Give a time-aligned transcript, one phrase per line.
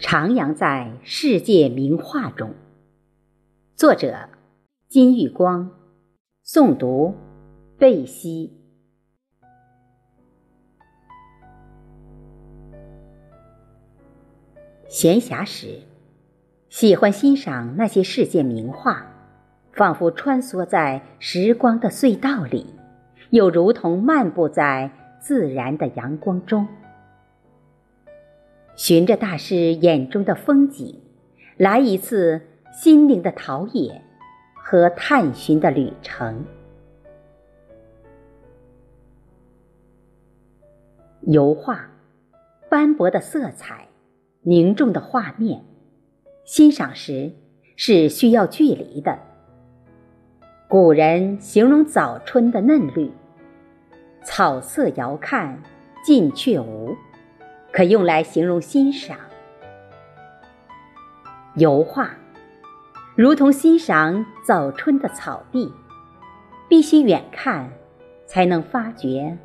[0.00, 2.54] 徜徉在世界名画中。
[3.76, 4.30] 作者：
[4.88, 5.70] 金玉光，
[6.42, 7.14] 诵读：
[7.76, 8.50] 贝西。
[14.88, 15.80] 闲暇时，
[16.70, 19.06] 喜欢欣赏那些世界名画，
[19.74, 22.74] 仿佛穿梭在时光的隧道里，
[23.28, 24.90] 又如同漫步在
[25.20, 26.66] 自然的阳光中。
[28.82, 31.02] 循着大师眼中的风景，
[31.58, 32.40] 来一次
[32.72, 34.00] 心灵的陶冶
[34.54, 36.46] 和探寻的旅程。
[41.20, 41.90] 油画，
[42.70, 43.86] 斑驳的色彩，
[44.40, 45.62] 凝重的画面，
[46.46, 47.32] 欣赏时
[47.76, 49.18] 是需要距离的。
[50.68, 53.12] 古人形容早春的嫩绿，
[54.24, 55.62] 草色遥看
[56.02, 56.96] 近却无。
[57.72, 59.16] 可用来形容欣赏。
[61.56, 62.10] 油画，
[63.16, 65.72] 如同欣赏早春的草地，
[66.68, 67.70] 必须远看，
[68.26, 69.36] 才能发觉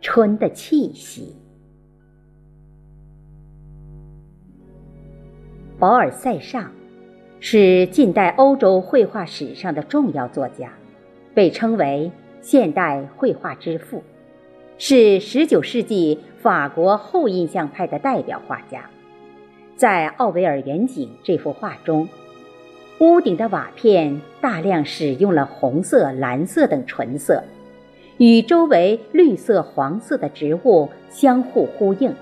[0.00, 1.36] 春的气息。
[5.78, 6.72] 保尔·塞尚
[7.38, 10.72] 是近代欧洲绘画史上的重要作家，
[11.34, 14.02] 被称为现代绘画之父。
[14.78, 18.88] 是十九世纪法国后印象派的代表画家，
[19.74, 22.08] 在《奥维尔远景》这幅画中，
[23.00, 27.42] 屋顶的瓦片大量使用了红色、蓝色等纯色，
[28.18, 32.14] 与周围绿色、黄色的植物相互呼应，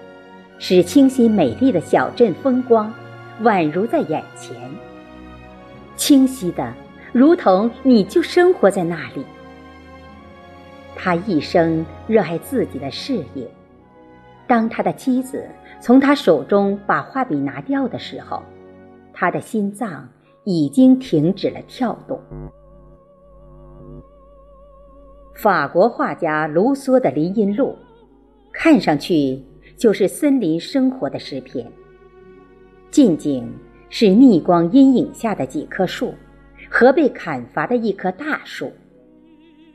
[0.59, 2.91] 使清新美丽的小镇风光
[3.43, 4.57] 宛如在眼前，
[5.97, 6.73] 清晰的
[7.13, 9.23] 如同你就生活在那里。
[10.97, 13.47] 他一生热爱自己的事业。
[14.47, 15.45] 当他的妻子
[15.81, 18.43] 从他手中把画笔拿掉的时候，
[19.13, 20.09] 他的心脏
[20.45, 22.21] 已经停止了跳动。
[25.35, 27.69] 法国画家卢梭的《林荫录》，
[28.53, 29.43] 看上去
[29.77, 31.67] 就是森林生活的诗篇。
[32.91, 33.53] 近景
[33.89, 36.15] 是逆光阴影下的几棵树
[36.71, 38.73] 和被砍伐的一棵大树。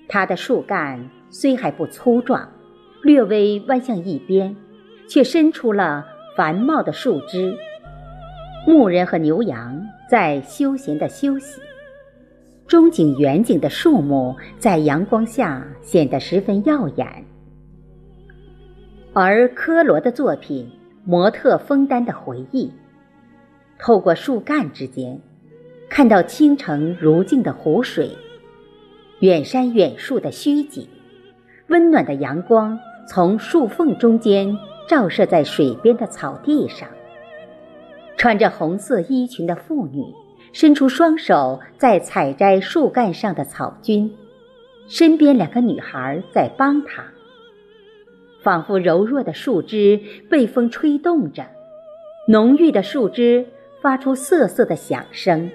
[0.08, 2.50] 它的树干虽还不粗壮，
[3.02, 4.56] 略微弯向一边，
[5.08, 6.06] 却伸出了
[6.36, 7.58] 繁茂的树枝。
[8.68, 11.62] 牧人和牛羊在休闲的休息，
[12.68, 17.26] 中景远景的树木在阳光下显得十分耀眼。
[19.14, 20.66] 而科罗的作品
[21.04, 22.68] 《模特枫丹的回忆》，
[23.80, 25.20] 透过树干之间，
[25.90, 28.12] 看到清澄如镜的湖水。
[29.22, 30.88] 远山远树的虚景，
[31.68, 32.80] 温暖的阳光
[33.12, 34.56] 从树缝中间
[34.88, 36.88] 照射在水边的草地上。
[38.18, 40.14] 穿着红色衣裙的妇女
[40.54, 44.16] 伸出双手在采摘树干上的草菌，
[44.88, 47.04] 身边两个女孩在帮她。
[48.44, 50.00] 仿佛柔弱的树枝
[50.30, 51.48] 被风吹动着，
[52.28, 53.48] 浓郁的树枝
[53.82, 55.50] 发出瑟瑟的响声，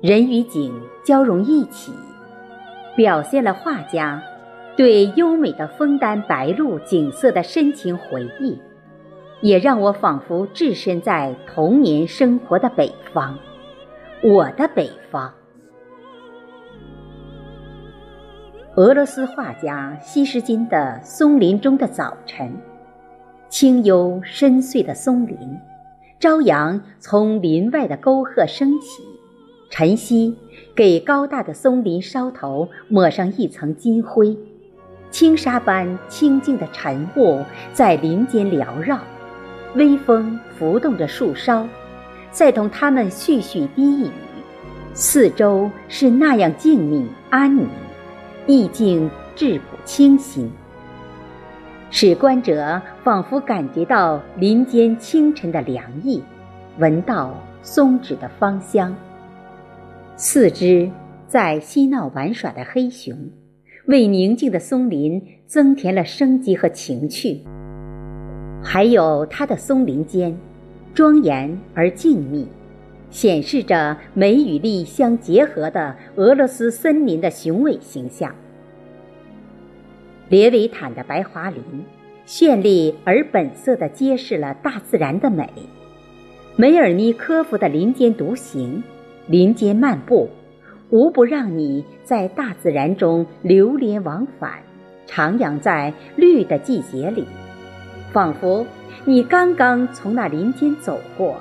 [0.00, 0.72] 人与景
[1.04, 1.92] 交融一起。
[2.94, 4.22] 表现了画家
[4.76, 8.58] 对优美的枫丹白露景色的深情回忆，
[9.40, 13.36] 也让我仿佛置身在童年生活的北方，
[14.22, 15.32] 我的北方。
[18.76, 22.48] 俄罗斯画家西施金的《松林中的早晨》，
[23.50, 25.36] 清幽深邃的松林，
[26.18, 29.02] 朝阳从林外的沟壑升起。
[29.68, 30.34] 晨曦
[30.74, 34.36] 给高大的松林梢头抹上一层金灰，
[35.12, 38.98] 轻纱般清静的晨雾在林间缭绕，
[39.74, 41.68] 微风拂动着树梢，
[42.30, 44.10] 在同它们絮絮低语。
[44.94, 47.68] 四周是那样静谧安宁，
[48.46, 50.50] 意境质朴清新，
[51.90, 56.22] 使观者仿佛感觉到林间清晨的凉意，
[56.78, 58.96] 闻到松脂的芳香。
[60.16, 60.90] 四只
[61.26, 63.14] 在嬉闹玩耍的黑熊，
[63.86, 67.40] 为宁静的松林增添了生机和情趣。
[68.62, 70.36] 还有它的松林间，
[70.94, 72.46] 庄严而静谧，
[73.10, 78.32] 显示着美与丽相结合的俄罗斯森林的雄伟形象。
[80.28, 81.62] 列维坦的白桦林，
[82.26, 85.48] 绚丽而本色地揭示了大自然的美。
[86.56, 88.82] 梅尔尼科夫的林间独行。
[89.28, 90.28] 林间漫步，
[90.92, 94.52] 无不让你在大自然中流连往返，
[95.08, 97.24] 徜徉在绿的季节里，
[98.12, 98.66] 仿佛
[99.06, 101.36] 你刚刚从那林间走过，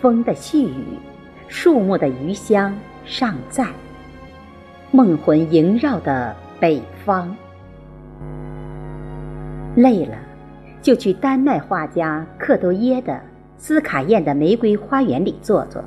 [0.00, 0.82] 风的细雨，
[1.46, 3.64] 树木的余香尚在，
[4.90, 7.32] 梦魂萦绕的北方。
[9.76, 10.16] 累了，
[10.82, 13.20] 就去丹麦画家克多耶的
[13.56, 15.80] 斯卡宴的玫瑰花园里坐坐，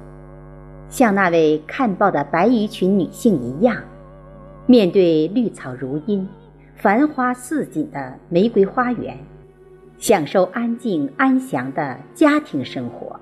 [0.89, 3.75] 像那位看报的白衣裙女性一样，
[4.66, 6.28] 面对绿草如茵、
[6.75, 9.18] 繁花似锦的玫瑰花园，
[9.98, 13.19] 享受安静安详的家庭生活。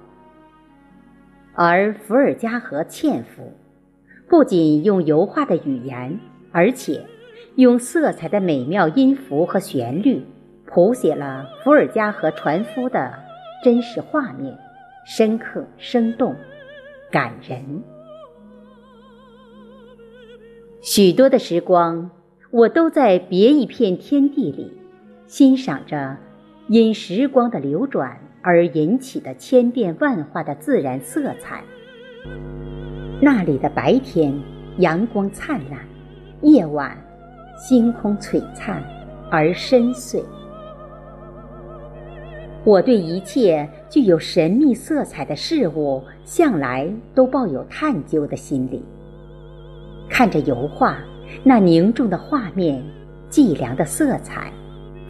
[1.54, 3.52] 而伏尔加河纤夫，
[4.28, 6.20] 不仅用油画的语言，
[6.52, 7.06] 而且
[7.56, 10.24] 用色彩的美妙音符和旋律。
[10.68, 13.14] 谱写了伏尔加河船夫的
[13.64, 14.58] 真实画面，
[15.06, 16.36] 深刻生动，
[17.12, 17.84] 感人。
[20.82, 22.12] 许多的时光，
[22.52, 24.72] 我都在别一片天地里，
[25.26, 26.18] 欣赏着
[26.68, 31.64] 因时光的流转而引起的千变万化的自然色彩。
[33.22, 34.34] 那里的白天
[34.78, 35.80] 阳光灿烂，
[36.42, 36.96] 夜晚
[37.58, 38.84] 星空璀璨
[39.32, 40.24] 而深邃。
[42.66, 48.84] 我对一切具有神秘色彩的事物，向来都抱有探究的心理。
[50.10, 50.98] 看着油画，
[51.44, 52.84] 那凝重的画面，
[53.30, 54.52] 寂凉的色彩，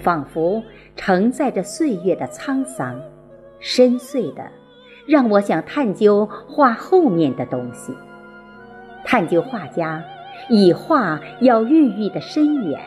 [0.01, 0.61] 仿佛
[0.97, 2.99] 承载着岁月的沧桑，
[3.61, 4.43] 深邃的，
[5.07, 7.93] 让我想探究画后面的东西，
[9.05, 10.03] 探究画家
[10.49, 12.77] 以画要孕育的深远，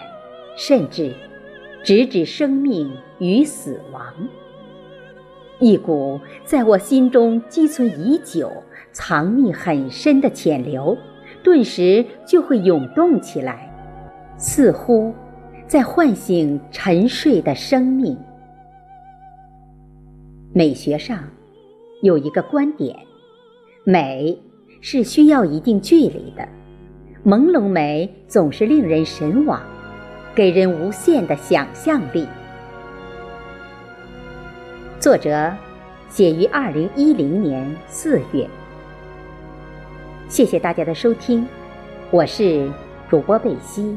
[0.56, 1.14] 甚至
[1.82, 4.03] 直指生命与死亡。
[5.61, 8.53] 一股在我心中积存已久、
[8.93, 10.97] 藏匿很深的潜流，
[11.43, 13.69] 顿时就会涌动起来，
[14.37, 15.13] 似乎
[15.67, 18.17] 在唤醒沉睡的生命。
[20.53, 21.19] 美学上
[22.03, 22.97] 有一个观点：
[23.85, 24.41] 美
[24.81, 26.49] 是需要一定距离的，
[27.25, 29.61] 朦胧美总是令人神往，
[30.37, 32.27] 给人无限的想象力。
[35.00, 35.55] 作者
[36.11, 38.45] 写于二零一零年四月。
[40.29, 41.47] 谢谢大家的收听，
[42.11, 42.69] 我是
[43.09, 43.97] 主播贝西。